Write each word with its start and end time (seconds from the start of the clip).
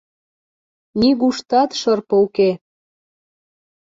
Нигуштат 0.99 1.69
шырпе 1.79 2.15
уке! 2.23 2.49